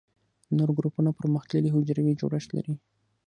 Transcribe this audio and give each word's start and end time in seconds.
نور 0.57 0.69
ګروپونه 0.77 1.09
پرمختللي 1.19 1.69
حجروي 1.75 2.13
جوړښت 2.19 2.49
لري. 2.57 2.73